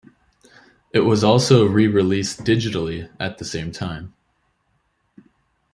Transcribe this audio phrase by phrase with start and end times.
[0.95, 4.15] It was also re-released digitally at the same time.